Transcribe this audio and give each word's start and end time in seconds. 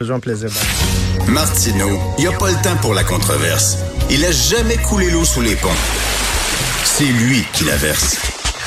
Toujours 0.00 0.16
un 0.16 0.20
plaisir. 0.20 0.50
Martino, 1.28 1.86
il 2.18 2.22
n'y 2.22 2.26
a 2.26 2.36
pas 2.36 2.50
le 2.50 2.60
temps 2.64 2.76
pour 2.82 2.94
la 2.94 3.04
controverse. 3.04 3.78
Il 4.10 4.24
a 4.24 4.32
jamais 4.32 4.76
coulé 4.76 5.08
l'eau 5.08 5.24
sous 5.24 5.40
les 5.40 5.54
ponts. 5.54 5.68
C'est 6.82 7.04
lui 7.04 7.44
qui 7.52 7.62
la 7.62 7.76
verse. 7.76 8.16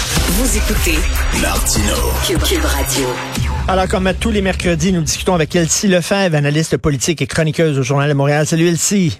Vous 0.08 0.55
écoutez 0.55 0.98
Martino. 1.42 1.96
Cube, 2.26 2.63
Radio. 2.63 3.08
Alors, 3.68 3.90
comme 3.90 4.10
tous 4.18 4.32
les 4.32 4.42
mercredis, 4.42 4.94
nous 4.94 5.02
discutons 5.02 5.36
avec 5.36 5.54
Elsie 5.54 5.90
Lefebvre, 5.90 6.38
analyste 6.38 6.78
politique 6.78 7.21
et 7.21 7.28
chroniqueuse 7.28 7.78
au 7.78 7.84
Journal 7.84 8.07
de 8.07 8.14
Montréal. 8.14 8.48
Salut 8.48 8.70
Elsie. 8.70 9.20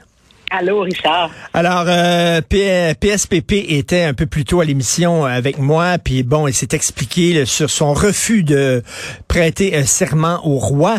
Allô, 0.50 0.82
Richard. 0.82 1.29
Alors, 1.54 1.86
euh, 1.88 2.39
PSPP 2.41 3.52
était 3.70 4.04
un 4.04 4.14
peu 4.14 4.25
plus 4.25 4.46
tôt 4.46 4.61
à 4.61 4.66
l'émission 4.66 5.25
avec 5.25 5.57
moi, 5.57 5.97
puis 6.04 6.23
bon, 6.23 6.47
il 6.47 6.54
s'est 6.54 6.73
expliqué 6.73 7.34
là, 7.34 7.46
sur 7.46 7.70
son 7.70 7.93
refus 7.93 8.43
de 8.43 8.82
prêter 9.28 9.75
un 9.75 9.83
serment 9.83 10.39
au 10.46 10.57
roi. 10.57 10.96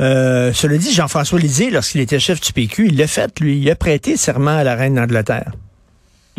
Euh, 0.00 0.52
cela 0.52 0.76
dit, 0.78 0.92
Jean-François 0.92 1.38
Lisée, 1.38 1.70
lorsqu'il 1.70 2.00
était 2.00 2.18
chef 2.18 2.40
du 2.40 2.52
PQ, 2.52 2.88
il 2.88 2.98
l'a 2.98 3.06
fait, 3.06 3.38
lui, 3.40 3.58
il 3.58 3.70
a 3.70 3.76
prêté 3.76 4.16
serment 4.16 4.58
à 4.58 4.64
la 4.64 4.74
reine 4.74 4.96
d'Angleterre. 4.96 5.52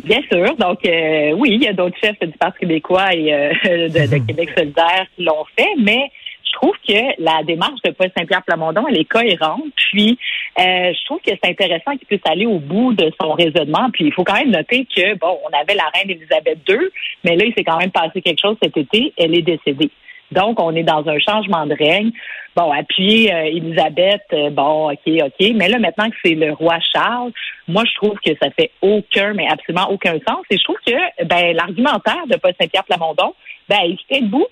Bien 0.03 0.21
sûr. 0.31 0.55
Donc, 0.57 0.79
euh, 0.85 1.31
oui, 1.37 1.51
il 1.53 1.63
y 1.63 1.67
a 1.67 1.73
d'autres 1.73 1.97
chefs 2.01 2.19
du 2.19 2.37
Parti 2.37 2.59
québécois 2.59 3.13
et 3.13 3.33
euh, 3.33 3.53
de, 3.89 4.11
de 4.11 4.25
Québec 4.25 4.49
solidaire 4.57 5.05
qui 5.15 5.23
l'ont 5.23 5.45
fait, 5.57 5.69
mais 5.81 6.09
je 6.49 6.57
trouve 6.57 6.75
que 6.87 7.21
la 7.21 7.43
démarche 7.43 7.81
de 7.83 7.91
Paul 7.91 8.09
Saint-Pierre 8.17 8.43
Plamondon, 8.43 8.85
elle 8.87 8.99
est 8.99 9.05
cohérente. 9.05 9.63
Puis, 9.75 10.17
euh, 10.59 10.93
je 10.93 11.05
trouve 11.05 11.19
que 11.19 11.31
c'est 11.31 11.49
intéressant 11.49 11.95
qu'il 11.97 12.07
puisse 12.07 12.25
aller 12.25 12.45
au 12.45 12.59
bout 12.59 12.93
de 12.93 13.11
son 13.21 13.33
raisonnement. 13.33 13.89
Puis, 13.93 14.05
il 14.05 14.13
faut 14.13 14.23
quand 14.23 14.35
même 14.35 14.51
noter 14.51 14.85
que, 14.85 15.15
bon, 15.15 15.37
on 15.45 15.57
avait 15.57 15.75
la 15.75 15.89
reine 15.93 16.09
Élisabeth 16.09 16.59
II, 16.67 16.89
mais 17.23 17.35
là, 17.35 17.45
il 17.45 17.53
s'est 17.53 17.63
quand 17.63 17.77
même 17.77 17.91
passé 17.91 18.21
quelque 18.21 18.41
chose 18.41 18.57
cet 18.61 18.75
été. 18.77 19.13
Elle 19.17 19.37
est 19.37 19.41
décédée. 19.41 19.91
Donc, 20.31 20.59
on 20.61 20.75
est 20.75 20.83
dans 20.83 21.07
un 21.07 21.17
changement 21.19 21.65
de 21.65 21.73
règne. 21.73 22.11
Bon, 22.55 22.71
appuyer 22.71 23.33
euh, 23.33 23.45
Elisabeth, 23.45 24.21
euh, 24.33 24.49
bon, 24.49 24.91
OK, 24.91 25.07
OK. 25.07 25.47
Mais 25.55 25.69
là, 25.69 25.79
maintenant 25.79 26.09
que 26.09 26.15
c'est 26.23 26.35
le 26.35 26.53
roi 26.53 26.77
Charles, 26.93 27.31
moi, 27.67 27.83
je 27.85 27.95
trouve 27.95 28.19
que 28.23 28.31
ça 28.41 28.49
fait 28.51 28.71
aucun, 28.81 29.33
mais 29.33 29.47
absolument 29.47 29.89
aucun 29.89 30.17
sens. 30.27 30.43
Et 30.49 30.57
je 30.57 30.63
trouve 30.63 30.77
que, 30.85 31.25
ben, 31.25 31.55
l'argumentaire 31.55 32.27
de 32.27 32.37
Paul 32.37 32.53
Saint-Pierre 32.59 32.83
Plamondon, 32.83 33.33
ben, 33.67 33.79
il 33.85 33.97
se 33.97 34.05
tient 34.07 34.21
debout. 34.21 34.47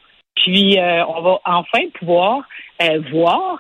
Puis, 0.48 0.80
euh, 0.80 1.06
on 1.08 1.22
va 1.24 1.40
enfin 1.44 1.82
pouvoir 2.00 2.42
euh, 2.82 3.02
voir 3.12 3.60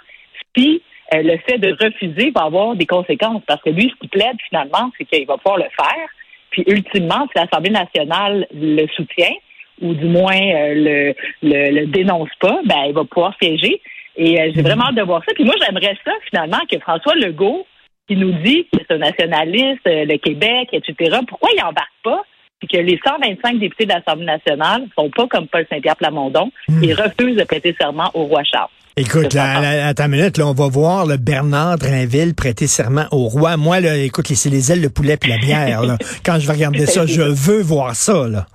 si 0.55 0.81
euh, 1.13 1.21
le 1.21 1.37
fait 1.39 1.57
de 1.57 1.75
refuser 1.83 2.31
va 2.31 2.43
avoir 2.43 2.77
des 2.77 2.85
conséquences. 2.85 3.41
Parce 3.45 3.61
que 3.61 3.71
lui, 3.71 3.91
ce 3.93 3.99
qu'il 3.99 4.07
plaide, 4.07 4.37
finalement, 4.47 4.89
c'est 4.97 5.03
qu'il 5.03 5.27
va 5.27 5.35
pouvoir 5.35 5.57
le 5.57 5.65
faire. 5.75 6.07
Puis, 6.51 6.63
ultimement, 6.65 7.27
si 7.27 7.43
l'Assemblée 7.43 7.71
nationale 7.71 8.47
le 8.53 8.87
soutient, 8.95 9.33
ou 9.81 9.93
du 9.95 10.05
moins 10.05 10.39
le, 10.39 11.13
le, 11.43 11.71
le 11.71 11.87
dénonce 11.87 12.29
pas, 12.39 12.57
ben, 12.63 12.85
il 12.87 12.93
va 12.93 13.03
pouvoir 13.03 13.35
siéger. 13.41 13.81
Et 14.15 14.37
j'ai 14.55 14.61
vraiment 14.61 14.85
hâte 14.85 14.95
de 14.95 15.03
voir 15.03 15.21
ça. 15.27 15.35
Puis 15.35 15.43
moi, 15.43 15.55
j'aimerais 15.61 15.95
ça, 16.05 16.13
finalement, 16.29 16.61
que 16.71 16.79
François 16.79 17.15
Legault, 17.15 17.67
qui 18.07 18.15
nous 18.15 18.31
dit 18.43 18.65
que 18.71 18.79
c'est 18.79 18.95
un 18.95 18.99
nationaliste, 18.99 19.81
le 19.85 20.17
Québec, 20.17 20.69
etc., 20.71 21.17
pourquoi 21.27 21.49
il 21.53 21.61
embarque 21.61 21.91
pas? 22.01 22.23
Puis 22.59 22.67
que 22.67 22.77
les 22.77 22.99
125 23.05 23.59
députés 23.59 23.85
de 23.85 23.93
l'Assemblée 23.93 24.25
nationale 24.25 24.83
sont 24.97 25.09
pas 25.09 25.27
comme 25.27 25.47
Paul 25.47 25.65
Saint-Pierre 25.69 25.95
Plamondon 25.95 26.51
et 26.81 26.93
refusent 26.93 27.37
de 27.37 27.43
prêter 27.43 27.75
serment 27.79 28.09
au 28.13 28.23
roi 28.23 28.43
Charles. 28.43 28.69
Écoute, 28.99 29.35
là, 29.35 29.85
attends 29.85 30.05
une 30.05 30.11
minute, 30.13 30.39
là, 30.39 30.47
on 30.47 30.53
va 30.53 30.67
voir 30.67 31.05
le 31.05 31.17
Bernard 31.17 31.77
Drinville 31.77 32.33
prêter 32.33 32.65
serment 32.65 33.05
au 33.11 33.27
roi. 33.27 33.55
Moi, 33.55 33.79
là, 33.79 33.95
écoute, 33.95 34.25
c'est 34.33 34.49
les 34.49 34.71
ailes, 34.71 34.81
le 34.81 34.89
poulet 34.89 35.17
puis 35.17 35.29
la 35.29 35.37
bière. 35.37 35.83
Là. 35.83 35.97
Quand 36.25 36.39
je 36.39 36.47
vais 36.47 36.53
regarder 36.53 36.87
ça, 36.87 37.05
je 37.05 37.21
veux 37.21 37.61
voir 37.61 37.95
ça. 37.95 38.27
Là. 38.27 38.47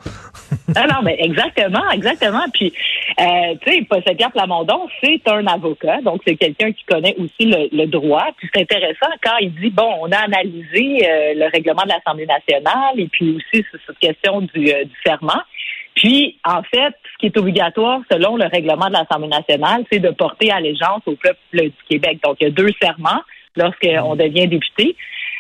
non, 0.75 0.83
non, 0.83 1.03
mais 1.05 1.17
exactement, 1.21 1.89
exactement. 1.93 2.43
Puis, 2.53 2.73
euh, 3.21 3.55
tu 3.65 3.73
sais, 3.73 3.87
Saint-Pierre 4.07 4.33
Plamondon, 4.33 4.89
c'est 5.03 5.21
un 5.29 5.47
avocat, 5.47 6.01
donc 6.03 6.23
c'est 6.27 6.37
quelqu'un 6.37 6.73
qui 6.73 6.85
connaît 6.85 7.15
aussi 7.19 7.47
le, 7.47 7.69
le 7.73 7.87
droit. 7.87 8.27
Puis 8.37 8.49
c'est 8.55 8.63
intéressant 8.63 9.11
quand 9.23 9.37
il 9.41 9.55
dit, 9.55 9.71
bon, 9.71 9.91
on 10.01 10.11
a 10.13 10.19
analysé 10.19 11.07
euh, 11.07 11.35
le 11.35 11.51
règlement 11.51 11.83
de 11.83 11.89
l'Assemblée 11.89 12.27
nationale 12.27 12.99
et 12.99 13.09
puis 13.09 13.37
aussi 13.37 13.65
sur 13.71 13.79
cette 13.87 13.99
question 13.99 14.41
du, 14.41 14.73
euh, 14.73 14.85
du 14.85 14.95
serment. 15.05 15.43
Puis, 15.95 16.39
en 16.45 16.63
fait, 16.63 16.95
ce 17.13 17.19
qui 17.19 17.27
est 17.27 17.37
obligatoire 17.37 18.01
selon 18.11 18.37
le 18.37 18.47
règlement 18.47 18.89
de 18.89 18.95
l'Assemblée 18.95 19.29
nationale, 19.29 19.85
c'est 19.93 19.99
de 19.99 20.11
porter 20.11 20.51
allégeance 20.51 21.03
au 21.07 21.15
peuple 21.17 21.39
du 21.53 21.73
Québec. 21.89 22.19
Donc, 22.25 22.37
il 22.41 22.45
y 22.45 22.47
a 22.47 22.51
deux 22.51 22.71
serments 22.81 23.21
lorsqu'on 23.57 24.17
devient 24.17 24.49
député. 24.49 24.97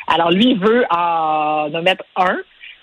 Alors, 0.08 0.30
lui, 0.30 0.50
il 0.50 0.58
veut 0.58 0.84
en 0.90 1.70
mettre 1.82 2.04
un. 2.16 2.36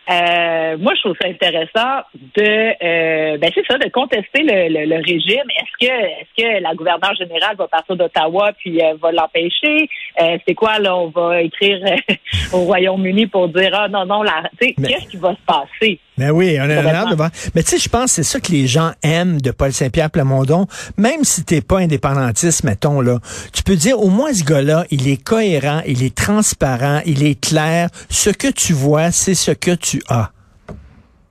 Euh, 0.09 0.77
moi, 0.79 0.93
je 0.95 1.01
trouve 1.01 1.15
ça 1.21 1.27
intéressant 1.27 2.01
de, 2.13 2.41
euh, 2.83 3.37
ben 3.37 3.51
c'est 3.53 3.65
ça, 3.67 3.77
de 3.77 3.89
contester 3.89 4.41
le, 4.41 4.67
le, 4.69 4.85
le 4.85 4.95
régime. 4.97 5.43
Est-ce 5.55 5.87
que, 5.87 5.93
est-ce 5.93 6.43
que 6.43 6.63
la 6.63 6.73
gouverneure 6.73 7.13
générale 7.15 7.55
va 7.57 7.67
partir 7.67 7.95
d'Ottawa 7.95 8.51
puis 8.57 8.81
euh, 8.81 8.95
va 8.99 9.11
l'empêcher? 9.11 9.87
Euh, 10.21 10.37
C'est 10.47 10.55
quoi 10.55 10.79
là 10.79 10.95
On 10.95 11.09
va 11.09 11.41
écrire 11.43 11.79
au 12.53 12.61
Royaume-Uni 12.61 13.27
pour 13.27 13.49
dire 13.49 13.69
ah 13.73 13.87
non 13.87 14.05
non, 14.05 14.23
la, 14.23 14.49
tu 14.59 14.69
sais, 14.69 14.75
Mais- 14.79 14.87
qu'est-ce 14.87 15.09
qui 15.09 15.17
va 15.17 15.33
se 15.35 15.45
passer? 15.45 15.99
Mais 16.19 16.31
oui, 16.31 16.57
on 16.59 16.63
a 16.63 16.67
l'air 16.67 17.07
de 17.09 17.15
voir. 17.15 17.29
Mais 17.55 17.63
tu 17.63 17.69
sais, 17.69 17.77
je 17.77 17.87
pense 17.87 18.05
que 18.05 18.09
c'est 18.09 18.23
ça 18.23 18.41
que 18.41 18.51
les 18.51 18.67
gens 18.67 18.91
aiment 19.03 19.39
de 19.39 19.51
Paul 19.51 19.71
Saint-Pierre 19.71 20.11
Plamondon. 20.11 20.67
Même 20.97 21.23
si 21.23 21.45
t'es 21.45 21.61
pas 21.61 21.79
indépendantiste, 21.79 22.65
mettons, 22.65 22.99
là, 22.99 23.19
tu 23.53 23.63
peux 23.63 23.77
dire, 23.77 23.97
au 23.97 24.09
moins, 24.09 24.33
ce 24.33 24.43
gars-là, 24.43 24.83
il 24.91 25.07
est 25.07 25.23
cohérent, 25.23 25.81
il 25.87 26.03
est 26.03 26.13
transparent, 26.13 26.99
il 27.05 27.25
est 27.25 27.39
clair. 27.39 27.87
Ce 28.09 28.29
que 28.29 28.51
tu 28.51 28.73
vois, 28.73 29.11
c'est 29.11 29.33
ce 29.33 29.51
que 29.51 29.73
tu 29.73 30.01
as. 30.09 30.31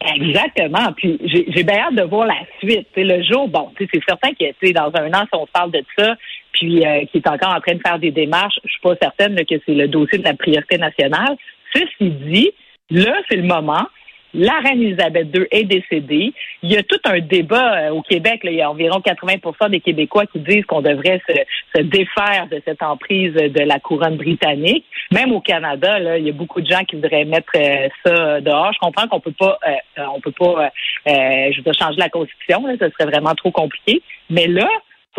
Exactement. 0.01 0.93
Puis 0.97 1.19
j'ai 1.23 1.65
bien 1.65 1.81
hâte 1.81 1.97
de 1.97 2.05
voir 2.05 2.27
la 2.27 2.41
suite. 2.61 2.89
Le 2.97 3.23
jour, 3.25 3.47
bon, 3.49 3.71
c'est 3.79 3.89
certain 4.09 4.31
que 4.31 4.73
dans 4.73 4.91
un 4.95 5.13
an, 5.13 5.25
si 5.25 5.35
on 5.35 5.47
parle 5.53 5.73
de 5.73 5.85
ça, 5.99 6.15
puis 6.53 6.87
euh, 6.87 7.05
qui 7.13 7.19
est 7.19 7.29
encore 7.29 7.55
en 7.55 7.61
train 7.61 7.75
de 7.75 7.81
faire 7.85 7.99
des 7.99 8.11
démarches, 8.11 8.59
je 8.65 8.71
suis 8.71 8.81
pas 8.81 8.95
certaine 9.03 9.35
là, 9.35 9.45
que 9.45 9.57
c'est 9.67 9.75
le 9.75 9.89
dossier 9.89 10.19
de 10.19 10.25
la 10.25 10.35
priorité 10.35 10.79
nationale. 10.79 11.37
Ceci 11.75 12.11
dit, 12.11 12.51
là, 12.91 13.15
c'est 13.29 13.37
le 13.37 13.43
moment. 13.43 13.87
La 14.35 14.61
reine 14.61 14.83
Elisabeth 14.83 15.29
II 15.35 15.47
est 15.51 15.65
décédée. 15.65 16.33
Il 16.63 16.73
y 16.73 16.77
a 16.77 16.83
tout 16.83 17.01
un 17.05 17.21
débat 17.21 17.79
euh, 17.79 17.91
au 17.91 18.03
Québec. 18.03 18.41
il 18.45 18.53
y 18.53 18.63
a 18.63 18.71
environ 18.71 18.99
80% 18.99 19.71
des 19.71 19.81
Québécois 19.81 20.27
qui 20.27 20.39
disent 20.41 20.65
qu'on 20.67 20.83
devrait 20.83 21.21
se, 21.29 21.81
défaire 21.81 22.49
de 22.51 22.61
cette 22.65 22.83
emprise 22.83 23.33
de 23.35 23.61
la 23.61 23.79
couronne 23.79 24.17
britannique. 24.17 24.85
Même 25.13 25.33
au 25.33 25.41
Canada, 25.41 26.19
il 26.19 26.27
y 26.27 26.31
a 26.31 26.33
beaucoup 26.33 26.61
de 26.61 26.67
gens 26.67 26.85
qui 26.85 26.97
voudraient 26.97 27.25
mettre 27.25 27.53
euh, 27.57 27.89
ça 28.05 28.41
dehors. 28.41 28.73
Je 28.73 28.79
comprends 28.81 29.09
qu'on 29.09 29.21
peut 29.21 29.33
pas, 29.33 29.59
euh, 29.67 30.03
on 30.15 30.21
peut 30.21 30.33
pas, 30.33 30.71
je 31.07 31.63
veux 31.63 31.73
changer 31.73 31.99
la 31.99 32.09
constitution. 32.09 32.67
Là, 32.67 32.75
ce 32.81 32.91
serait 32.91 33.11
vraiment 33.11 33.35
trop 33.35 33.51
compliqué. 33.51 34.03
Mais 34.31 34.47
là, 34.47 34.69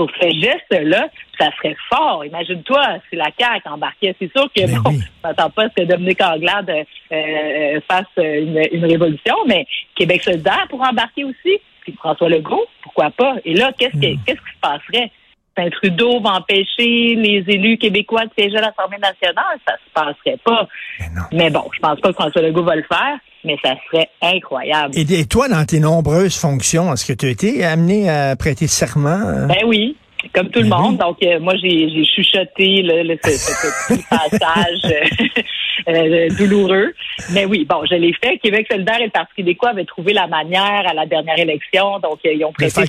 sur 0.07 0.09
ce 0.21 0.29
geste-là, 0.29 1.07
ça 1.37 1.49
serait 1.57 1.75
fort. 1.89 2.23
Imagine-toi 2.25 2.81
si 3.09 3.15
la 3.17 3.29
CAQ 3.37 3.67
embarquait. 3.69 4.15
C'est 4.19 4.31
sûr 4.31 4.49
que, 4.55 4.61
bon, 4.81 4.89
oui. 4.91 4.99
je 5.01 5.27
m'attends 5.27 5.49
pas 5.49 5.63
à 5.63 5.69
ce 5.69 5.81
que 5.83 5.87
Dominique 5.87 6.21
Anglade 6.21 6.69
euh, 6.69 6.83
euh, 7.11 7.79
fasse 7.89 8.05
une, 8.17 8.61
une 8.71 8.85
révolution, 8.85 9.35
mais 9.47 9.65
Québec 9.95 10.23
solidaire 10.23 10.65
pour 10.69 10.81
embarquer 10.81 11.23
aussi. 11.25 11.59
Puis 11.81 11.93
François 11.97 12.29
Legault, 12.29 12.65
pourquoi 12.83 13.09
pas? 13.11 13.35
Et 13.45 13.53
là, 13.53 13.71
qu'est-ce 13.77 13.93
que- 13.99 14.15
Hmm. 14.15 14.19
qu'est-ce 14.25 14.39
qui 14.39 14.53
se 14.55 14.59
passerait? 14.61 15.11
Saint 15.57 15.69
Trudeau 15.71 16.21
va 16.21 16.35
empêcher 16.35 17.15
les 17.15 17.43
élus 17.47 17.77
québécois 17.77 18.25
de 18.25 18.31
siéger 18.37 18.57
à 18.57 18.61
l'Assemblée 18.61 18.99
nationale, 18.99 19.57
ça 19.67 19.73
se 19.75 19.91
passerait 19.93 20.37
pas. 20.43 20.67
Mais. 20.99 21.07
Mais 21.33 21.49
bon, 21.49 21.63
je 21.73 21.79
pense 21.79 21.99
pas 21.99 22.09
que 22.09 22.13
François 22.15 22.41
Legault 22.41 22.63
va 22.63 22.75
le 22.77 22.83
faire, 22.83 23.17
mais 23.43 23.55
ça 23.63 23.75
serait 23.91 24.09
incroyable. 24.21 24.93
Et, 24.97 25.19
et 25.19 25.25
toi, 25.25 25.47
dans 25.47 25.65
tes 25.65 25.79
nombreuses 25.79 26.35
fonctions, 26.37 26.93
est-ce 26.93 27.05
que 27.05 27.13
tu 27.13 27.25
as 27.27 27.29
été 27.29 27.63
amené 27.63 28.09
à 28.09 28.35
prêter 28.35 28.67
serment? 28.67 29.09
euh? 29.25 29.45
Ben 29.47 29.63
oui, 29.65 29.95
comme 30.33 30.49
tout 30.49 30.59
le 30.59 30.69
Ben 30.69 30.77
monde. 30.77 30.91
oui. 30.93 30.97
Donc, 30.97 31.17
euh, 31.23 31.39
moi, 31.39 31.53
j'ai 31.61 31.89
j'ai 31.89 32.03
chuchoté 32.05 32.81
le, 32.81 33.03
le- 33.03 33.17
ce, 33.23 33.31
ce 33.31 33.93
petit 33.93 34.03
passage 34.09 34.93
euh, 35.89 36.29
douloureux. 36.37 36.93
Mais 37.33 37.45
oui, 37.45 37.65
bon, 37.69 37.83
je 37.89 37.95
l'ai 37.95 38.13
fait. 38.13 38.37
Québec 38.37 38.67
solidaire 38.69 38.99
et 39.01 39.05
le 39.05 39.09
Parti 39.11 39.33
québécois 39.35 39.69
avaient 39.69 39.85
trouvé 39.85 40.13
la 40.13 40.27
manière 40.27 40.83
à 40.87 40.93
la 40.93 41.05
dernière 41.05 41.37
élection. 41.37 41.99
Donc, 41.99 42.19
euh, 42.25 42.33
ils 42.33 42.45
ont 42.45 42.51
prêté 42.51 42.81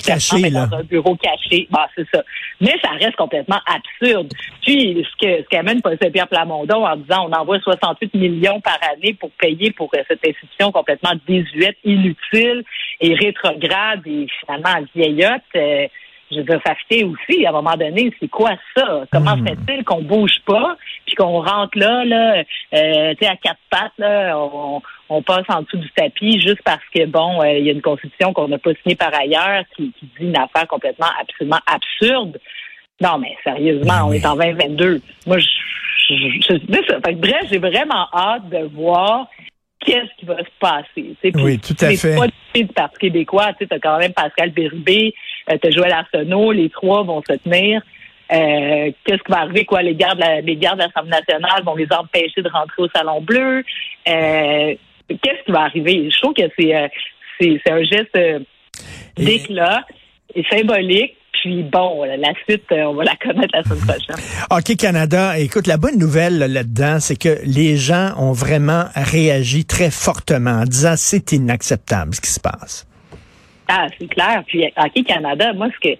là. 0.49 0.67
dans 0.67 0.77
un 0.77 0.83
bureau 0.83 1.15
caché. 1.15 1.67
Bah, 1.69 1.87
c'est 1.95 2.07
ça. 2.13 2.23
Mais 2.59 2.75
ça 2.83 2.91
reste 2.91 3.15
complètement 3.15 3.59
absurde. 3.65 4.31
Puis, 4.61 5.03
ce 5.03 5.25
que 5.25 5.43
ce 5.43 5.47
qu'amène 5.49 5.81
Saint-Pierre 6.01 6.27
Plamondon 6.27 6.85
en 6.85 6.95
disant 6.95 7.27
on 7.29 7.33
envoie 7.33 7.59
68 7.59 8.13
millions 8.13 8.61
par 8.61 8.79
année 8.93 9.13
pour 9.13 9.31
payer 9.31 9.71
pour 9.71 9.89
euh, 9.95 10.01
cette 10.07 10.25
institution 10.27 10.71
complètement 10.71 11.13
désuète, 11.27 11.77
inutile 11.83 12.63
et 12.99 13.13
rétrograde 13.15 14.01
et 14.05 14.27
finalement 14.39 14.85
vieillotte. 14.95 15.41
euh, 15.55 15.87
je 16.31 16.37
veux 16.37 16.43
dire, 16.43 16.59
ça 16.65 16.73
fait 16.89 17.03
aussi, 17.03 17.45
à 17.45 17.49
un 17.49 17.53
moment 17.53 17.75
donné, 17.75 18.11
c'est 18.19 18.27
quoi 18.29 18.51
ça? 18.75 19.03
Comment 19.11 19.35
se 19.37 19.43
fait-il 19.43 19.83
qu'on 19.83 20.01
bouge 20.01 20.39
pas, 20.45 20.77
puis 21.05 21.15
qu'on 21.15 21.41
rentre 21.41 21.77
là, 21.77 22.05
là, 22.05 22.43
euh, 22.73 23.13
tu 23.19 23.25
sais, 23.25 23.27
à 23.31 23.35
quatre 23.35 23.59
pattes, 23.69 23.91
là, 23.97 24.37
on, 24.37 24.81
on 25.09 25.21
passe 25.21 25.45
en 25.49 25.61
dessous 25.63 25.77
du 25.77 25.89
tapis 25.91 26.39
juste 26.39 26.61
parce 26.63 26.83
que, 26.95 27.05
bon, 27.05 27.41
euh, 27.41 27.57
il 27.57 27.65
y 27.65 27.69
a 27.69 27.73
une 27.73 27.81
constitution 27.81 28.31
qu'on 28.33 28.47
n'a 28.47 28.57
pas 28.57 28.71
signée 28.81 28.95
par 28.95 29.13
ailleurs 29.13 29.63
qui, 29.75 29.91
qui 29.99 30.05
dit 30.05 30.25
une 30.27 30.37
affaire 30.37 30.67
complètement, 30.67 31.07
absolument 31.19 31.59
absurde. 31.67 32.39
Non, 33.01 33.17
mais 33.17 33.35
sérieusement, 33.43 33.93
Ben 33.93 34.05
on 34.05 34.13
est 34.13 34.25
en 34.25 34.35
2022. 34.35 35.01
Moi, 35.27 35.39
je, 35.39 35.47
je, 36.07 36.13
je, 36.15 36.29
je- 36.53 36.73
c'est 36.73 36.85
ça. 36.87 36.99
Fait 37.05 37.13
que 37.15 37.19
bref, 37.19 37.45
j'ai 37.49 37.57
vraiment 37.57 38.07
hâte 38.13 38.47
de 38.49 38.59
voir 38.73 39.27
qu'est-ce 39.83 40.15
qui 40.19 40.25
va 40.27 40.37
se 40.37 40.49
passer. 40.59 41.15
Puis 41.21 41.31
Oui, 41.37 41.57
tout 41.59 41.73
à 41.81 41.89
fait. 41.95 42.13
députés 42.15 42.63
du 42.63 42.73
Parti 42.73 42.97
québécois, 42.99 43.47
tu 43.53 43.59
sais, 43.59 43.67
t'as 43.67 43.79
quand 43.79 43.97
même 43.97 44.13
Pascal 44.13 44.51
Bérubé, 44.51 45.13
euh, 45.51 45.57
t'as 45.61 45.71
Joël 45.71 45.91
Arsenault, 45.91 46.51
les 46.51 46.69
trois 46.69 47.03
vont 47.03 47.21
se 47.27 47.35
tenir. 47.37 47.81
Euh, 48.31 48.91
qu'est-ce 49.03 49.23
qui 49.23 49.31
va 49.31 49.39
arriver? 49.39 49.65
Quoi, 49.65 49.81
les 49.81 49.95
gardes, 49.95 50.23
les 50.43 50.55
gardes 50.55 50.79
de 50.79 50.83
l'Assemblée 50.85 51.11
nationale 51.11 51.63
vont 51.63 51.75
les 51.75 51.87
empêcher 51.91 52.41
de 52.41 52.49
rentrer 52.49 52.81
au 52.81 52.87
Salon 52.89 53.21
Bleu? 53.21 53.63
Euh, 54.07 54.75
qu'est-ce 55.07 55.43
qui 55.45 55.51
va 55.51 55.61
arriver? 55.63 56.09
Je 56.09 56.17
trouve 56.21 56.33
que 56.33 56.43
c'est 56.57 56.75
euh, 56.75 56.87
c'est 57.39 57.71
un 57.71 57.83
geste 57.83 58.17
d'éclat 59.17 59.85
et 60.35 60.43
symbolique. 60.49 61.17
Puis 61.41 61.63
bon, 61.63 62.03
la 62.03 62.33
suite, 62.47 62.65
on 62.69 62.93
va 62.93 63.03
la 63.03 63.15
connaître 63.15 63.49
la 63.51 63.63
semaine 63.63 63.79
prochaine. 63.79 64.15
OK 64.51 64.77
Canada, 64.77 65.39
écoute, 65.39 65.65
la 65.65 65.77
bonne 65.77 65.97
nouvelle 65.97 66.37
là-dedans, 66.37 66.99
c'est 66.99 67.17
que 67.17 67.39
les 67.45 67.77
gens 67.77 68.11
ont 68.17 68.31
vraiment 68.31 68.83
réagi 68.93 69.65
très 69.65 69.89
fortement 69.89 70.51
en 70.51 70.65
disant 70.65 70.93
c'est 70.97 71.31
inacceptable 71.31 72.13
ce 72.13 72.21
qui 72.21 72.29
se 72.29 72.39
passe. 72.39 72.85
Ah, 73.67 73.87
c'est 73.97 74.07
clair. 74.07 74.43
Puis 74.47 74.65
Hockey 74.75 75.03
Canada, 75.03 75.53
moi, 75.53 75.69
ce 75.73 75.89
que 75.89 75.95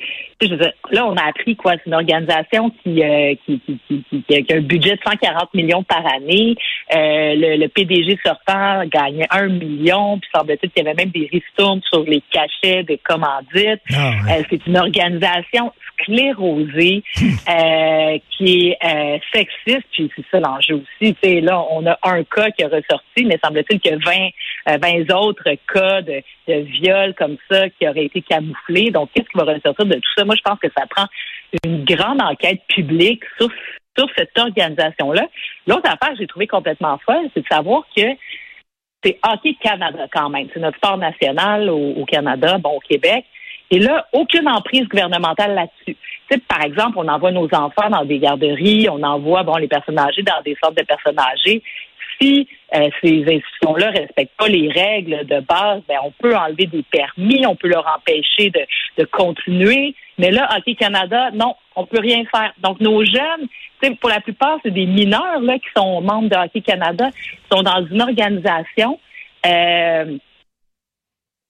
je 0.47 0.55
veux 0.55 0.71
là, 0.91 1.05
on 1.05 1.15
a 1.15 1.27
appris 1.27 1.55
quoi? 1.55 1.73
C'est 1.73 1.87
une 1.87 1.93
organisation 1.93 2.69
qui, 2.83 3.03
euh, 3.03 3.33
qui, 3.45 3.59
qui, 3.59 3.79
qui, 3.87 4.23
qui, 4.23 4.53
a 4.53 4.57
un 4.57 4.61
budget 4.61 4.95
de 4.95 4.99
140 5.03 5.53
millions 5.53 5.83
par 5.83 6.05
année. 6.05 6.55
Euh, 6.93 7.35
le, 7.35 7.57
le, 7.57 7.67
PDG 7.67 8.19
sortant 8.25 8.83
gagnait 8.85 9.27
un 9.29 9.47
million, 9.47 10.19
puis 10.19 10.29
semble-t-il 10.33 10.69
qu'il 10.71 10.83
y 10.83 10.87
avait 10.87 10.95
même 10.95 11.11
des 11.11 11.29
ristournes 11.31 11.81
sur 11.91 12.03
les 12.03 12.21
cachets 12.31 12.83
des 12.83 12.97
commandites. 12.97 13.81
Ah, 13.93 14.11
euh, 14.29 14.43
c'est 14.49 14.65
une 14.67 14.77
organisation 14.77 15.71
sclérosée 16.01 17.03
euh, 17.21 18.17
qui 18.29 18.69
est 18.69 18.77
euh, 18.83 19.17
sexiste, 19.33 19.87
puis 19.91 20.09
c'est 20.15 20.25
ça 20.31 20.39
l'enjeu 20.39 20.75
aussi. 20.75 21.15
sais, 21.23 21.41
là, 21.41 21.63
on 21.71 21.85
a 21.85 21.97
un 22.03 22.23
cas 22.23 22.49
qui 22.51 22.63
a 22.63 22.67
ressorti, 22.67 23.25
mais 23.25 23.39
semble-t-il 23.43 23.79
que 23.79 24.03
20, 24.03 24.77
20 24.79 25.11
euh, 25.11 25.15
autres 25.15 25.49
cas 25.73 26.01
de, 26.01 26.21
de 26.47 26.53
viol 26.61 27.13
comme 27.17 27.37
ça 27.49 27.69
qui 27.69 27.87
auraient 27.87 28.05
été 28.05 28.21
camouflés. 28.21 28.91
Donc, 28.91 29.09
qu'est-ce 29.13 29.27
qui 29.29 29.37
va 29.37 29.53
ressortir 29.53 29.85
de 29.85 29.95
tout 29.95 30.11
ça? 30.17 30.25
Moi, 30.31 30.37
je 30.37 30.49
pense 30.49 30.59
que 30.59 30.69
ça 30.77 30.85
prend 30.87 31.07
une 31.65 31.83
grande 31.83 32.21
enquête 32.21 32.61
publique 32.69 33.21
sur, 33.37 33.49
sur 33.97 34.07
cette 34.17 34.37
organisation-là. 34.39 35.27
L'autre 35.67 35.89
affaire 35.89 36.13
que 36.13 36.19
j'ai 36.19 36.27
trouvé 36.27 36.47
complètement 36.47 36.97
folle, 37.05 37.29
c'est 37.33 37.41
de 37.41 37.47
savoir 37.51 37.83
que 37.93 38.03
c'est 39.03 39.19
Hockey 39.27 39.57
Canada 39.61 40.07
quand 40.09 40.29
même. 40.29 40.47
C'est 40.53 40.61
notre 40.61 40.77
sport 40.77 40.97
national 40.97 41.69
au, 41.69 42.05
Canada, 42.05 42.57
bon, 42.59 42.77
au 42.77 42.79
Québec. 42.79 43.25
Et 43.71 43.79
là, 43.79 44.07
aucune 44.13 44.47
emprise 44.47 44.87
gouvernementale 44.87 45.53
là-dessus. 45.53 45.97
par 46.47 46.63
exemple, 46.63 46.93
on 46.97 47.09
envoie 47.09 47.31
nos 47.31 47.53
enfants 47.53 47.89
dans 47.89 48.05
des 48.05 48.19
garderies, 48.19 48.87
on 48.89 49.03
envoie 49.03 49.43
bon 49.43 49.57
les 49.57 49.67
personnes 49.67 49.99
âgées 49.99 50.23
dans 50.23 50.41
des 50.45 50.55
sortes 50.63 50.77
de 50.77 50.83
personnes 50.83 51.19
âgées. 51.19 51.61
Si 52.21 52.47
euh, 52.75 52.89
ces 53.03 53.23
institutions-là 53.23 53.89
respectent 53.89 54.37
pas 54.37 54.47
les 54.47 54.69
règles 54.69 55.25
de 55.25 55.39
base, 55.39 55.81
ben 55.87 55.97
on 56.03 56.11
peut 56.11 56.35
enlever 56.35 56.67
des 56.67 56.83
permis, 56.83 57.45
on 57.47 57.55
peut 57.55 57.67
leur 57.67 57.85
empêcher 57.97 58.49
de, 58.51 58.61
de 58.97 59.05
continuer. 59.05 59.95
Mais 60.17 60.31
là, 60.31 60.47
Hockey 60.55 60.75
Canada, 60.75 61.31
non, 61.33 61.55
on 61.75 61.85
peut 61.85 61.99
rien 61.99 62.23
faire. 62.31 62.53
Donc 62.61 62.79
nos 62.79 63.03
jeunes, 63.03 63.47
pour 63.99 64.09
la 64.09 64.21
plupart, 64.21 64.59
c'est 64.63 64.71
des 64.71 64.85
mineurs 64.85 65.41
là 65.41 65.57
qui 65.57 65.67
sont 65.75 66.01
membres 66.01 66.29
de 66.29 66.35
Hockey 66.35 66.61
Canada, 66.61 67.09
sont 67.51 67.63
dans 67.63 67.85
une 67.85 68.01
organisation. 68.01 68.99
Euh, 69.45 70.17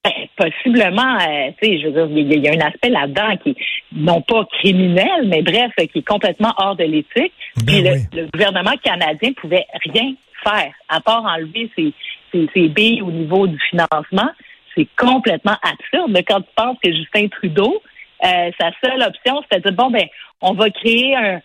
ben, 0.04 0.12
possiblement, 0.36 1.18
euh, 1.20 1.52
tu 1.62 1.68
sais, 1.68 1.80
je 1.80 1.90
veux 1.90 2.08
dire, 2.08 2.38
il 2.38 2.44
y 2.44 2.48
a 2.48 2.54
un 2.54 2.68
aspect 2.68 2.90
là-dedans 2.90 3.38
qui, 3.44 3.56
non 3.94 4.22
pas 4.22 4.46
criminel, 4.46 5.28
mais 5.28 5.44
bref, 5.44 5.72
qui 5.78 6.00
est 6.00 6.08
complètement 6.08 6.54
hors 6.58 6.76
de 6.76 6.86
l'éthique. 6.86 7.34
Ben 7.58 7.66
Puis 7.68 7.82
le, 8.14 8.28
gouvernement 8.34 8.76
canadien 8.84 9.32
pouvait 9.34 9.68
rien 9.86 10.14
faire, 10.44 10.74
à 10.90 11.00
part 11.02 11.26
enlever 11.26 11.70
ses, 11.76 12.70
billes 12.70 13.02
au 13.02 13.12
niveau 13.12 13.48
du 13.48 13.60
financement. 13.70 14.30
C'est 14.76 14.88
complètement 14.98 15.58
absurde. 15.62 16.18
Quand 16.28 16.42
tu 16.42 16.50
penses 16.56 16.78
que 16.84 16.92
Justin 16.92 17.28
Trudeau, 17.28 17.82
euh, 18.24 18.52
sa 18.60 18.72
seule 18.84 19.02
option, 19.02 19.42
c'était 19.44 19.60
de 19.62 19.70
dire, 19.70 19.78
bon, 19.78 19.92
ben, 19.92 20.06
on 20.42 20.54
va 20.54 20.70
créer 20.70 21.16
un, 21.16 21.42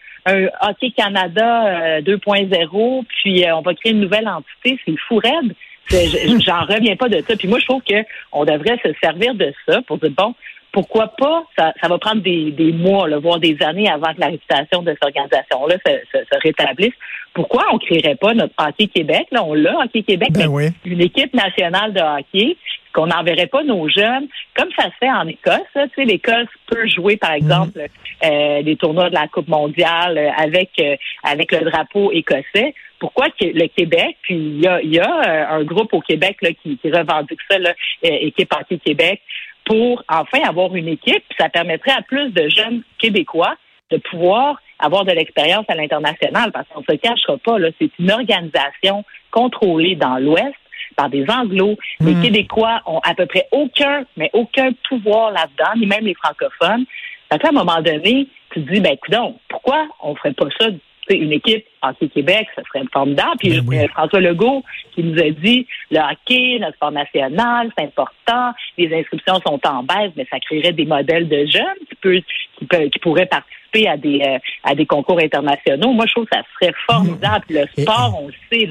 Hockey 0.61 0.91
Canada 0.91 2.01
2.0, 2.01 2.99
euh, 2.99 3.03
puis 3.09 3.45
on 3.53 3.63
va 3.63 3.75
créer 3.75 3.93
une 3.93 4.01
nouvelle 4.01 4.29
entité. 4.29 4.79
C'est 4.85 4.97
fou 5.07 5.19
raide. 5.19 5.55
J'en 5.89 6.65
reviens 6.65 6.97
pas 6.97 7.09
de 7.09 7.21
ça. 7.21 7.37
Puis 7.37 7.47
moi, 7.47 7.61
je 7.61 7.67
trouve 7.67 7.83
qu'on 7.83 8.45
devrait 8.45 8.79
se 8.85 8.93
servir 9.01 9.35
de 9.35 9.53
ça 9.67 9.83
pour 9.83 9.99
dire, 9.99 10.11
bon, 10.17 10.35
pourquoi 10.77 11.09
pas, 11.17 11.43
ça, 11.57 11.73
ça 11.81 11.89
va 11.89 11.97
prendre 11.97 12.21
des, 12.21 12.51
des 12.51 12.71
mois, 12.71 13.09
là, 13.09 13.19
voire 13.19 13.39
des 13.39 13.57
années 13.63 13.89
avant 13.89 14.13
que 14.13 14.21
la 14.21 14.27
réputation 14.27 14.83
de 14.83 14.91
cette 14.91 15.05
organisation-là 15.05 15.77
se, 15.87 16.19
se, 16.19 16.39
rétablisse. 16.43 16.93
Pourquoi 17.33 17.65
on 17.73 17.79
créerait 17.79 18.17
pas 18.17 18.35
notre 18.35 18.53
Hockey 18.59 18.89
Québec? 18.89 19.27
Là, 19.33 19.43
on 19.43 19.55
l'a, 19.55 19.75
Hockey 19.79 20.03
Québec, 20.03 20.33
ben 20.35 20.71
une 20.85 21.01
équipe 21.01 21.33
nationale 21.33 21.95
de 21.95 22.01
hockey, 22.01 22.59
qu'on 22.93 23.07
n'enverrait 23.07 23.47
pas 23.47 23.63
nos 23.63 23.89
jeunes, 23.89 24.29
comme 24.55 24.69
ça 24.77 24.85
se 24.85 24.97
fait 25.01 25.11
en 25.11 25.27
Écosse. 25.27 25.61
Tu 25.73 25.81
sais, 25.95 26.05
l'Écosse 26.05 26.49
peut 26.67 26.87
jouer, 26.87 27.17
par 27.17 27.31
mhm. 27.31 27.37
exemple, 27.37 27.87
euh, 28.25 28.61
les 28.61 28.77
tournois 28.77 29.09
de 29.09 29.15
la 29.15 29.29
Coupe 29.29 29.49
mondiale 29.49 30.19
euh, 30.19 30.31
avec 30.37 30.73
euh, 30.79 30.97
avec 31.23 31.53
le 31.53 31.71
drapeau 31.71 32.13
écossais. 32.13 32.75
Pourquoi 32.99 33.29
le 33.41 33.67
Québec, 33.69 34.17
puis 34.23 34.35
il 34.35 34.61
y 34.61 34.67
a, 34.67 34.83
y 34.83 34.99
a 34.99 35.51
un 35.53 35.65
groupe 35.65 35.93
au 35.93 36.01
Québec 36.01 36.37
là, 36.41 36.51
qui, 36.63 36.79
qui 36.79 36.91
revendique 36.91 37.41
ça, 37.51 37.59
là, 37.59 37.75
équipe 38.03 38.51
Hockey 38.59 38.79
Québec, 38.79 39.21
pour 39.67 40.03
enfin 40.09 40.41
avoir 40.49 40.75
une 40.75 40.89
équipe. 40.89 41.25
Ça 41.39 41.51
permettrait 41.51 41.93
à 41.93 42.03
plus 42.03 42.31
de 42.31 42.49
jeunes 42.49 42.83
Québécois 42.99 43.57
de 43.91 43.99
pouvoir 43.99 44.59
avoir 44.79 45.05
de 45.05 45.13
l'expérience 45.13 45.65
à 45.69 45.75
l'international, 45.75 46.53
parce 46.53 46.67
qu'on 46.69 46.81
ne 46.81 46.85
se 46.85 47.01
cachera 47.01 47.37
pas, 47.39 47.59
là, 47.59 47.69
c'est 47.81 47.91
une 47.99 48.11
organisation 48.11 49.05
contrôlée 49.31 49.95
dans 49.95 50.19
l'Ouest 50.19 50.55
par 50.97 51.09
des 51.09 51.25
Anglos. 51.31 51.77
Les 52.01 52.15
hmm. 52.15 52.23
Québécois 52.23 52.83
ont 52.87 52.99
à 53.01 53.15
peu 53.15 53.27
près 53.27 53.47
aucun, 53.53 54.05
mais 54.17 54.31
aucun 54.33 54.71
pouvoir 54.89 55.31
là-dedans, 55.31 55.73
ni 55.77 55.87
même 55.87 56.05
les 56.05 56.15
francophones. 56.15 56.85
Donc, 57.31 57.45
à 57.45 57.49
un 57.49 57.53
moment 57.53 57.81
donné, 57.81 58.29
tu 58.51 58.65
te 58.65 58.73
dis, 58.73 58.81
ben, 58.81 58.93
écoute, 58.93 59.15
pourquoi 59.49 59.87
on 60.03 60.15
ferait 60.15 60.33
pas 60.33 60.47
ça 60.59 60.67
une 61.15 61.33
équipe 61.33 61.65
hockey 61.83 62.09
Québec, 62.09 62.49
ça 62.55 62.63
serait 62.65 62.85
formidable. 62.93 63.37
Puis 63.39 63.61
ben 63.61 63.85
euh, 63.85 63.89
François 63.89 64.21
Legault 64.21 64.65
qui 64.95 65.03
nous 65.03 65.19
a 65.19 65.31
dit 65.31 65.67
le 65.91 65.99
hockey, 65.99 66.59
notre 66.59 66.75
sport 66.75 66.93
national, 66.93 67.71
c'est 67.77 67.85
important. 67.85 68.53
Les 68.77 68.93
inscriptions 68.95 69.41
sont 69.47 69.61
en 69.67 69.83
baisse, 69.83 70.13
mais 70.17 70.27
ça 70.31 70.41
créerait 70.41 70.73
des 70.73 70.87
modèles 70.87 71.29
de 71.29 71.47
jeunes 71.47 71.87
qui, 71.89 71.95
peut, 72.01 72.21
qui, 72.59 72.91
qui 72.91 72.99
pourraient 72.99 73.27
participer 73.27 73.66
à 73.85 73.97
des 73.97 74.21
euh, 74.21 74.39
à 74.65 74.75
des 74.75 74.87
concours 74.87 75.19
internationaux. 75.19 75.93
Moi, 75.93 76.07
je 76.07 76.13
trouve 76.13 76.27
que 76.27 76.37
ça 76.37 76.43
serait 76.59 76.75
formidable. 76.87 77.45
Le 77.51 77.83
sport, 77.83 78.19
on 78.23 78.29
le 78.29 78.35
sait, 78.51 78.69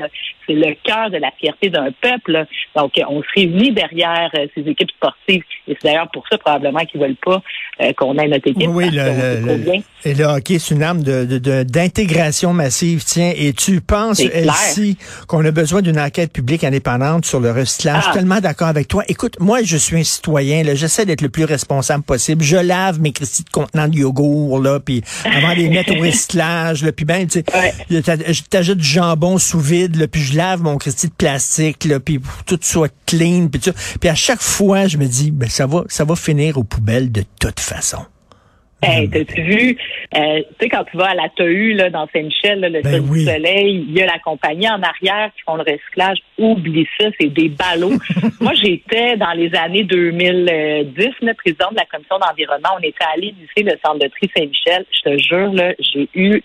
c'est 0.48 0.54
le 0.54 0.75
cœur 0.84 1.10
de 1.10 1.18
la 1.18 1.31
fierté 1.40 1.69
d'un 1.69 1.92
peuple. 2.02 2.46
Donc, 2.75 2.94
on 3.07 3.22
se 3.22 3.28
réunit 3.36 3.72
derrière 3.72 4.30
euh, 4.38 4.48
ces 4.56 4.62
équipes 4.62 4.92
sportives. 4.92 5.44
Et 5.68 5.75
c'est 5.75 5.84
d'ailleurs 5.84 6.10
pour 6.12 6.24
ça 6.30 6.38
probablement 6.38 6.86
qu'ils 6.86 7.02
veulent 7.02 7.16
pas 7.24 7.42
qu'on 7.98 8.18
ait 8.18 8.28
notre 8.28 8.48
équipe. 8.48 8.69
Oui, 8.69 8.90
le, 8.92 9.81
et 10.06 10.13
le 10.13 10.24
hockey, 10.25 10.60
c'est 10.60 10.75
une 10.75 10.84
arme 10.84 11.02
d'intégration 11.02 12.51
de, 12.51 12.58
massive 12.58 13.04
tiens, 13.04 13.34
et 13.36 13.54
tu 13.54 13.81
penses, 13.81 14.19
Elsie, 14.19 14.98
qu'on 15.27 15.44
a 15.44 15.51
besoin 15.51 15.82
d'une 15.82 16.00
enquête 16.00 16.32
publique 16.32 16.63
indépendante 16.63 17.25
sur 17.25 17.39
le 17.39 17.51
recyclage? 17.51 17.98
Je 17.98 18.01
suis 18.01 18.12
ah. 18.12 18.13
tellement 18.13 18.39
d'accord 18.39 18.68
avec 18.68 18.88
toi. 18.88 19.03
Écoute, 19.08 19.38
moi, 19.39 19.63
je 19.63 19.77
suis 19.77 19.98
un 19.98 20.03
citoyen, 20.03 20.63
j'essaie 20.75 21.06
d'être 21.06 21.22
le 21.22 21.29
plus 21.29 21.46
responsable 21.46 22.03
possible. 22.03 22.44
Je 22.44 22.58
lave 22.58 23.01
mes 23.01 23.12
cristalles 23.12 23.46
de 23.46 23.50
contenants 23.50 23.88
de 23.88 23.96
yogourt, 23.96 24.62
là, 24.62 24.79
puis 24.79 24.95
avant 25.25 25.54
de 25.54 25.60
les 25.60 25.70
mettre 25.70 25.96
au 25.96 26.00
recyclage, 26.00 26.84
là, 26.84 26.92
puis 26.92 27.06
ben, 27.06 27.28
tu 27.28 27.44
sais, 27.44 28.44
t'ajoutes 28.50 28.78
du 28.78 28.88
jambon 28.88 29.38
sous 29.38 29.60
vide, 29.60 29.96
là, 29.96 30.08
puis 30.08 30.22
je 30.22 30.38
lave 30.38 30.62
mon 30.62 30.78
cristal 30.78 31.10
de 31.10 31.16
plastique, 31.16 31.86
là, 31.86 32.00
puis 32.00 32.20
tout 32.46 32.60
soit 32.62 32.94
clean, 33.06 33.48
puis 33.48 33.62
Puis 34.00 34.10
à 34.10 34.16
chaque 34.16 34.42
fois, 34.42 34.88
je 34.88 34.98
me 34.98 35.06
dis, 35.06 35.32
ben, 35.32 35.50
ça 35.50 35.66
va, 35.66 35.84
ça 35.88 36.04
va 36.04 36.16
finir 36.16 36.58
aux 36.58 36.64
poubelles 36.64 37.12
de 37.12 37.24
toute 37.40 37.60
façon. 37.60 38.06
Hey, 38.82 39.10
t'as-tu 39.10 39.41
vu, 39.41 39.77
euh, 40.15 40.41
tu 40.41 40.55
sais, 40.60 40.70
quand 40.70 40.84
tu 40.84 40.98
vas 40.98 41.08
à 41.08 41.15
la 41.15 41.29
TAU, 41.29 41.74
là, 41.75 41.89
dans 41.89 42.08
Saint-Michel, 42.13 42.60
le 42.60 42.82
ben 42.82 43.01
du 43.01 43.24
Soleil, 43.24 43.86
il 43.88 43.98
y 43.98 44.01
a 44.01 44.05
la 44.05 44.20
compagnie 44.20 44.70
en 44.70 44.82
arrière 44.82 45.32
qui 45.36 45.41
font 45.44 45.55
le 45.55 45.63
recyclage. 45.63 46.20
Oublie 46.38 46.88
ça, 47.00 47.08
c'est 47.20 47.29
des 47.29 47.50
ballots. 47.50 47.94
Moi, 48.41 48.53
j'étais 48.53 49.17
dans 49.17 49.32
les 49.32 49.53
années 49.55 49.84
2010, 49.84 51.10
le 51.22 51.34
président 51.34 51.72
de 51.72 51.77
la 51.77 51.86
commission 51.86 52.20
d'environnement. 52.20 52.70
On 52.77 52.84
était 52.84 53.05
allé 53.15 53.34
visiter 53.39 53.63
le 53.63 53.79
centre 53.84 54.00
de 54.00 54.08
tri 54.08 54.29
Saint-Michel. 54.36 54.86
Je 54.91 55.10
te 55.10 55.17
jure, 55.17 55.53
là, 55.53 55.74
j'ai 55.79 56.10
eu 56.13 56.44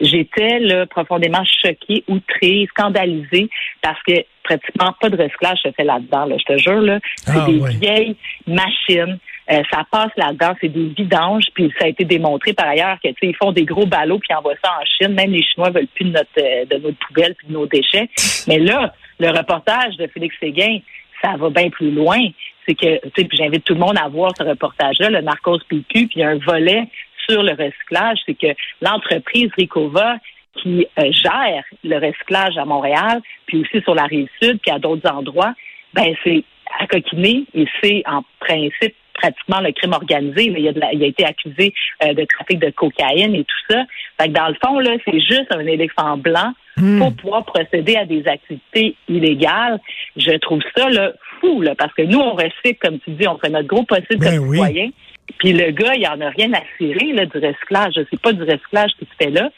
J'étais 0.00 0.60
là, 0.60 0.86
profondément 0.86 1.44
choquée, 1.44 2.04
outrée, 2.08 2.66
scandalisée 2.70 3.50
parce 3.82 4.02
que 4.02 4.14
pratiquement 4.42 4.94
pas 4.98 5.10
de 5.10 5.22
recyclage 5.22 5.58
se 5.62 5.70
fait 5.72 5.84
là-dedans. 5.84 6.24
Là, 6.24 6.36
je 6.38 6.54
te 6.54 6.58
jure, 6.58 6.80
là, 6.80 6.98
c'est 7.16 7.32
ah, 7.36 7.46
des 7.46 7.58
vieilles 7.76 8.16
machines 8.46 9.18
euh, 9.50 9.62
ça 9.70 9.84
passe 9.90 10.12
là-dedans, 10.16 10.54
c'est 10.60 10.68
des 10.68 10.88
vidanges, 10.96 11.46
puis 11.54 11.72
ça 11.78 11.86
a 11.86 11.88
été 11.88 12.04
démontré 12.04 12.52
par 12.52 12.68
ailleurs 12.68 12.98
que 13.02 13.08
ils 13.22 13.36
font 13.36 13.52
des 13.52 13.64
gros 13.64 13.86
ballots 13.86 14.18
puis 14.18 14.32
envoient 14.34 14.54
ça 14.62 14.70
en 14.80 14.84
Chine. 14.84 15.14
Même 15.14 15.32
les 15.32 15.42
Chinois 15.42 15.70
veulent 15.70 15.88
plus 15.88 16.04
de 16.04 16.12
notre 16.12 16.28
euh, 16.38 16.64
de 16.66 16.76
notre 16.76 16.98
poubelle 16.98 17.34
puis 17.36 17.48
de 17.48 17.52
nos 17.52 17.66
déchets. 17.66 18.08
Mais 18.46 18.58
là, 18.58 18.92
le 19.18 19.28
reportage 19.30 19.96
de 19.96 20.06
Félix 20.06 20.36
Séguin, 20.38 20.78
ça 21.22 21.36
va 21.36 21.50
bien 21.50 21.68
plus 21.68 21.90
loin. 21.90 22.18
C'est 22.66 22.74
que, 22.74 23.00
tu 23.08 23.22
sais, 23.22 23.28
j'invite 23.32 23.64
tout 23.64 23.74
le 23.74 23.80
monde 23.80 23.98
à 23.98 24.08
voir 24.08 24.32
ce 24.36 24.44
reportage-là, 24.44 25.10
le 25.10 25.20
Narcos 25.20 25.58
PQ, 25.68 26.06
puis 26.06 26.08
il 26.16 26.20
y 26.20 26.22
a 26.22 26.28
un 26.28 26.38
volet 26.38 26.84
sur 27.28 27.42
le 27.42 27.52
recyclage, 27.52 28.18
c'est 28.26 28.34
que 28.34 28.54
l'entreprise 28.80 29.50
Ricova 29.56 30.16
qui 30.56 30.86
euh, 30.98 31.12
gère 31.12 31.64
le 31.84 31.96
recyclage 31.96 32.56
à 32.56 32.64
Montréal, 32.64 33.20
puis 33.46 33.58
aussi 33.58 33.82
sur 33.82 33.94
la 33.94 34.04
rive 34.04 34.28
sud, 34.40 34.60
puis 34.60 34.70
à 34.70 34.78
d'autres 34.78 35.08
endroits, 35.10 35.54
ben 35.94 36.14
c'est 36.24 36.44
à 36.78 36.86
coquiner 36.86 37.44
et 37.54 37.66
c'est 37.82 38.02
en 38.06 38.22
principe 38.38 38.94
pratiquement 39.20 39.60
le 39.60 39.72
crime 39.72 39.92
organisé. 39.92 40.44
Il, 40.46 40.68
a, 40.68 40.92
il 40.92 41.02
a 41.02 41.06
été 41.06 41.24
accusé 41.24 41.74
euh, 42.04 42.14
de 42.14 42.24
trafic 42.24 42.58
de 42.58 42.70
cocaïne 42.70 43.34
et 43.34 43.44
tout 43.44 43.62
ça. 43.70 43.84
Fait 44.20 44.28
que 44.28 44.32
dans 44.32 44.48
le 44.48 44.56
fond, 44.64 44.78
là, 44.78 44.92
c'est 45.04 45.20
juste 45.20 45.48
un 45.50 45.66
éléphant 45.66 46.16
blanc 46.16 46.52
Hmm. 46.76 46.98
pour 46.98 47.12
pouvoir 47.14 47.44
procéder 47.44 47.96
à 47.96 48.06
des 48.06 48.26
activités 48.26 48.96
illégales. 49.08 49.80
Je 50.16 50.34
trouve 50.38 50.62
ça 50.74 50.88
là, 50.88 51.12
fou, 51.40 51.60
là, 51.60 51.74
parce 51.76 51.92
que 51.92 52.02
nous, 52.02 52.18
on 52.18 52.32
recycle, 52.34 52.78
comme 52.80 52.98
tu 53.00 53.10
dis, 53.10 53.28
on 53.28 53.36
fait 53.38 53.50
notre 53.50 53.66
gros 53.66 53.82
possible 53.82 54.18
Ben 54.18 54.38
comme 54.38 54.48
oui. 54.48 54.56
citoyen. 54.56 54.90
Puis 55.38 55.52
le 55.52 55.72
gars, 55.72 55.94
il 55.96 56.06
en 56.06 56.20
a 56.20 56.30
rien 56.30 56.50
à 56.54 56.62
cirer 56.78 57.12
là, 57.12 57.26
du 57.26 57.36
recyclage. 57.38 57.94
C'est 58.10 58.20
pas 58.20 58.32
du 58.32 58.42
recyclage 58.42 58.92
qui 58.98 59.04
se 59.04 59.24
fait 59.24 59.30
là. 59.30 59.50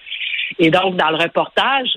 Et 0.59 0.71
donc, 0.71 0.97
dans 0.97 1.11
le 1.11 1.17
reportage, 1.17 1.97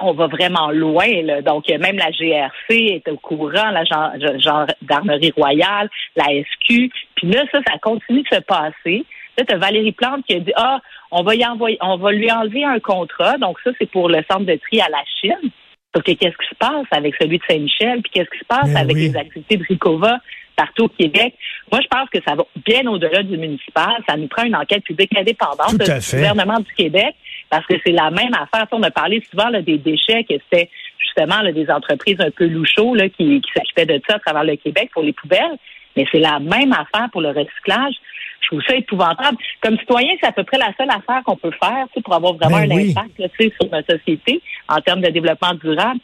on 0.00 0.12
va 0.12 0.26
vraiment 0.26 0.70
loin. 0.70 1.22
Là. 1.22 1.42
Donc, 1.42 1.68
même 1.68 1.96
la 1.96 2.10
GRC 2.10 2.70
est 2.70 3.08
au 3.08 3.16
courant, 3.16 3.70
la 3.70 3.84
gen- 3.84 4.40
gendarmerie 4.40 5.32
royale, 5.36 5.88
la 6.16 6.24
SQ. 6.26 6.90
Puis 7.16 7.26
là, 7.30 7.42
ça, 7.52 7.60
ça 7.66 7.78
continue 7.78 8.22
de 8.22 8.36
se 8.36 8.40
passer. 8.40 9.04
Là, 9.36 9.44
tu 9.44 9.56
Valérie 9.56 9.92
Plante 9.92 10.24
qui 10.26 10.34
a 10.34 10.40
dit 10.40 10.52
Ah, 10.56 10.80
on 11.10 11.22
va 11.22 11.34
y 11.34 11.44
envoyer, 11.46 11.78
on 11.80 11.96
va 11.96 12.12
lui 12.12 12.30
enlever 12.30 12.64
un 12.64 12.80
contrat. 12.80 13.38
Donc, 13.38 13.58
ça, 13.64 13.70
c'est 13.78 13.90
pour 13.90 14.08
le 14.08 14.22
centre 14.30 14.44
de 14.46 14.56
tri 14.56 14.80
à 14.80 14.88
la 14.88 15.02
Chine. 15.20 15.50
Sauf 15.94 16.04
que 16.04 16.12
qu'est-ce 16.12 16.36
qui 16.36 16.48
se 16.50 16.54
passe 16.58 16.86
avec 16.90 17.14
celui 17.20 17.38
de 17.38 17.42
Saint-Michel, 17.48 18.02
puis 18.02 18.10
qu'est-ce 18.12 18.30
qui 18.30 18.38
se 18.38 18.44
passe 18.44 18.68
Ben 18.72 18.76
avec 18.76 18.94
oui. 18.96 19.08
les 19.08 19.16
activités 19.16 19.56
de 19.56 19.64
Ricova 19.64 20.18
partout 20.54 20.84
au 20.84 20.88
Québec? 20.88 21.34
Moi, 21.72 21.80
je 21.82 21.86
pense 21.88 22.10
que 22.10 22.18
ça 22.26 22.34
va 22.34 22.44
bien 22.66 22.86
au-delà 22.86 23.22
du 23.22 23.38
municipal. 23.38 23.94
Ça 24.06 24.16
nous 24.16 24.28
prend 24.28 24.44
une 24.44 24.54
enquête 24.56 24.84
publique 24.84 25.16
indépendante 25.16 25.78
du 25.78 25.84
fait. 26.00 26.16
gouvernement 26.16 26.58
du 26.60 26.72
Québec, 26.76 27.14
parce 27.50 27.66
que 27.66 27.74
c'est 27.84 27.92
la 27.92 28.10
même 28.10 28.34
affaire. 28.34 28.66
On 28.72 28.82
a 28.82 28.90
parlé 28.90 29.22
souvent 29.30 29.48
là, 29.48 29.62
des 29.62 29.78
déchets, 29.78 30.24
que 30.24 30.34
c'était 30.50 30.70
justement 30.98 31.40
là, 31.42 31.52
des 31.52 31.70
entreprises 31.70 32.20
un 32.20 32.30
peu 32.30 32.46
louchaux 32.46 32.94
là, 32.94 33.08
qui, 33.08 33.40
qui 33.40 33.50
s'occupaient 33.54 33.86
de 33.86 34.00
ça 34.08 34.16
à 34.16 34.18
travers 34.18 34.44
le 34.44 34.56
Québec 34.56 34.90
pour 34.92 35.02
les 35.02 35.12
poubelles. 35.12 35.58
Mais 35.96 36.06
c'est 36.12 36.20
la 36.20 36.38
même 36.38 36.72
affaire 36.72 37.08
pour 37.10 37.20
le 37.20 37.30
recyclage. 37.30 37.94
Je 38.40 38.48
trouve 38.48 38.62
ça 38.66 38.76
épouvantable. 38.76 39.36
Comme 39.60 39.78
citoyen, 39.78 40.14
c'est 40.20 40.28
à 40.28 40.32
peu 40.32 40.44
près 40.44 40.58
la 40.58 40.72
seule 40.78 40.90
affaire 40.90 41.22
qu'on 41.24 41.36
peut 41.36 41.50
faire 41.50 41.86
pour 42.02 42.14
avoir 42.14 42.34
vraiment 42.34 42.60
Ben 42.60 42.72
un 42.72 42.76
oui. 42.76 42.94
impact 42.96 43.18
là, 43.18 43.26
sur 43.38 43.70
notre 43.70 43.96
société 43.96 44.40
en 44.68 44.80
termes 44.80 45.00
de 45.00 45.10
développement 45.10 45.54
durable. 45.54 46.00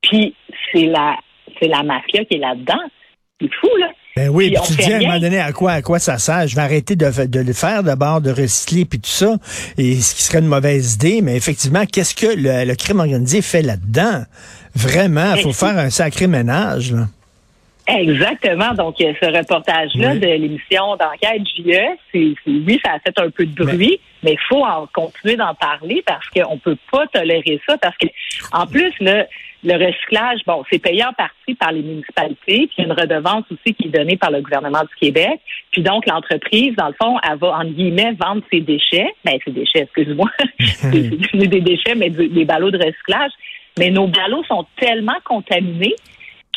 Puis 0.00 0.34
c'est 0.72 0.86
la 0.86 1.16
c'est 1.60 1.68
la 1.68 1.82
mafia 1.82 2.24
qui 2.24 2.34
est 2.34 2.38
là-dedans. 2.38 2.80
C'est 3.40 3.52
fou, 3.54 3.70
là. 3.78 3.90
Ben 4.16 4.28
oui, 4.28 4.52
Puis 4.52 4.76
tu 4.76 4.82
dis 4.84 4.92
à 4.92 4.96
un 4.98 5.00
moment 5.00 5.18
donné 5.18 5.40
à 5.40 5.50
quoi, 5.52 5.72
à 5.72 5.82
quoi 5.82 5.98
ça 5.98 6.18
sert? 6.18 6.46
Je 6.46 6.54
vais 6.54 6.62
arrêter 6.62 6.94
de, 6.94 7.26
de 7.26 7.40
le 7.40 7.52
faire 7.52 7.82
d'abord, 7.82 8.20
de 8.20 8.30
recycler 8.30 8.84
puis 8.84 9.00
tout 9.00 9.10
ça, 9.10 9.34
et 9.76 9.96
ce 10.00 10.14
qui 10.14 10.22
serait 10.22 10.38
une 10.38 10.46
mauvaise 10.46 10.94
idée. 10.94 11.20
Mais 11.20 11.36
effectivement, 11.36 11.84
qu'est-ce 11.84 12.14
que 12.14 12.26
le, 12.26 12.64
le 12.64 12.74
crime 12.76 13.00
organisé 13.00 13.42
fait 13.42 13.62
là-dedans? 13.62 14.22
Vraiment, 14.76 15.34
il 15.34 15.42
faut 15.42 15.52
faire 15.52 15.76
un 15.78 15.90
sacré 15.90 16.28
ménage. 16.28 16.92
Là. 16.92 17.08
Exactement. 17.88 18.72
Donc, 18.74 19.00
euh, 19.00 19.12
ce 19.20 19.26
reportage-là 19.36 20.12
Oui. 20.12 20.20
de 20.20 20.26
l'émission 20.26 20.96
d'enquête 20.96 21.42
JE, 21.56 21.96
c'est, 22.12 22.34
oui, 22.46 22.80
ça 22.84 22.92
a 22.92 22.98
fait 23.00 23.18
un 23.18 23.30
peu 23.30 23.44
de 23.44 23.64
bruit, 23.64 23.98
mais 24.22 24.32
il 24.34 24.38
faut 24.48 24.64
en 24.64 24.86
continuer 24.94 25.36
d'en 25.36 25.54
parler 25.54 26.02
parce 26.06 26.26
qu'on 26.28 26.56
peut 26.58 26.78
pas 26.90 27.06
tolérer 27.08 27.60
ça. 27.68 27.76
Parce 27.78 27.96
que, 27.98 28.06
en 28.52 28.66
plus, 28.66 28.92
le, 29.00 29.24
le 29.64 29.74
recyclage, 29.74 30.40
bon, 30.46 30.62
c'est 30.70 30.78
payé 30.78 31.04
en 31.04 31.12
partie 31.12 31.54
par 31.54 31.72
les 31.72 31.82
municipalités, 31.82 32.66
puis 32.66 32.74
il 32.78 32.80
y 32.80 32.82
a 32.82 32.86
une 32.86 33.00
redevance 33.00 33.44
aussi 33.50 33.74
qui 33.74 33.86
est 33.86 33.90
donnée 33.90 34.16
par 34.16 34.30
le 34.30 34.42
gouvernement 34.42 34.82
du 34.82 34.94
Québec. 35.00 35.40
Puis 35.72 35.82
donc, 35.82 36.06
l'entreprise, 36.06 36.74
dans 36.76 36.88
le 36.88 36.94
fond, 37.00 37.16
elle 37.28 37.38
va, 37.38 37.58
en 37.58 37.64
guillemets, 37.64 38.12
vendre 38.12 38.42
ses 38.52 38.60
déchets. 38.60 39.08
Ben, 39.24 39.38
ses 39.44 39.52
déchets, 39.52 39.80
excuse-moi. 39.80 40.30
c'est, 40.60 40.92
des 40.92 41.60
déchets, 41.60 41.94
mais 41.94 42.10
des 42.10 42.44
ballots 42.44 42.70
de 42.70 42.78
recyclage. 42.78 43.32
Mais 43.78 43.90
nos 43.90 44.06
ballots 44.06 44.44
sont 44.44 44.66
tellement 44.76 45.18
contaminés 45.24 45.96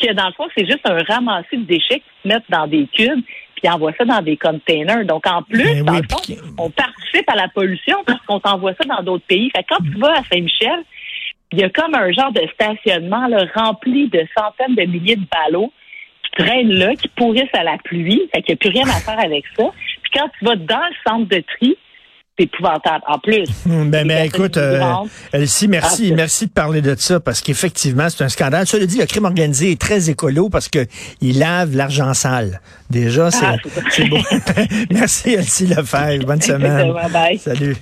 que 0.00 0.12
dans 0.12 0.26
le 0.26 0.32
fond, 0.34 0.46
c'est 0.56 0.66
juste 0.66 0.84
un 0.84 1.02
ramassis 1.02 1.56
de 1.56 1.64
déchets 1.64 2.00
qui 2.00 2.22
se 2.22 2.28
mettent 2.28 2.48
dans 2.50 2.66
des 2.66 2.86
cubes 2.94 3.22
puis 3.60 3.72
envoie 3.72 3.92
ça 3.98 4.04
dans 4.04 4.22
des 4.22 4.36
containers. 4.36 5.04
Donc, 5.04 5.26
en 5.26 5.42
plus, 5.42 5.64
Ben 5.64 5.84
dans 5.84 5.94
oui, 5.94 6.00
le 6.02 6.08
fond, 6.08 6.52
on 6.58 6.70
participe 6.70 7.28
à 7.28 7.34
la 7.34 7.48
pollution 7.48 7.96
parce 8.06 8.20
qu'on 8.26 8.40
t'envoie 8.40 8.72
ça 8.80 8.86
dans 8.86 9.02
d'autres 9.02 9.26
pays. 9.26 9.50
Fait 9.50 9.62
que 9.62 9.68
quand 9.70 9.82
tu 9.82 9.98
vas 9.98 10.12
à 10.12 10.22
Saint-Michel, 10.32 10.84
il 11.52 11.60
y 11.60 11.64
a 11.64 11.70
comme 11.70 11.94
un 11.94 12.10
genre 12.12 12.32
de 12.32 12.42
stationnement 12.54 13.26
là, 13.28 13.44
rempli 13.54 14.08
de 14.08 14.20
centaines 14.36 14.74
de 14.74 14.82
milliers 14.90 15.16
de 15.16 15.26
ballots 15.30 15.72
qui 16.24 16.44
traînent 16.44 16.72
là, 16.72 16.94
qui 16.94 17.08
pourrissent 17.08 17.54
à 17.54 17.64
la 17.64 17.76
pluie. 17.84 18.22
Fait 18.34 18.42
qu'il 18.42 18.52
n'y 18.54 18.54
a 18.54 18.56
plus 18.58 18.70
rien 18.70 18.88
à 18.88 19.00
faire 19.00 19.18
avec 19.18 19.44
ça. 19.56 19.64
Puis 20.02 20.12
quand 20.14 20.28
tu 20.38 20.44
vas 20.44 20.56
dans 20.56 20.76
le 20.76 21.10
centre 21.10 21.28
de 21.28 21.42
tri, 21.56 21.76
c'est 22.38 22.44
épouvantable. 22.44 23.02
En 23.08 23.18
plus, 23.18 23.48
Hum, 23.68 23.90
Ben, 23.90 24.06
ben 24.06 24.24
écoute, 24.26 24.56
euh, 24.58 24.80
Elsie, 25.32 25.66
merci, 25.66 26.02
Ah, 26.04 26.08
c'est- 26.10 26.14
merci 26.14 26.46
de 26.46 26.52
parler 26.52 26.80
de 26.82 26.94
ça 26.94 27.18
parce 27.18 27.40
qu'effectivement, 27.40 28.08
c'est 28.10 28.22
un 28.22 28.28
scandale. 28.28 28.64
Cela 28.66 28.86
dit, 28.86 28.98
le 28.98 29.06
crime 29.06 29.24
organisé 29.24 29.72
est 29.72 29.80
très 29.80 30.08
écolo 30.08 30.48
parce 30.48 30.68
que 30.68 30.86
il 31.20 31.40
lave 31.40 31.74
l'argent 31.74 32.14
sale. 32.14 32.60
Déjà, 32.90 33.30
c'est 33.32 33.44
Ah, 33.44 33.56
beau. 34.08 34.18
merci, 34.92 35.30
Elsie 35.34 35.66
Lefebvre. 35.66 36.26
Bonne 36.26 36.40
semaine. 36.52 36.88
Exactement. 36.88 37.08
Bye. 37.10 37.38
Salut. 37.38 37.76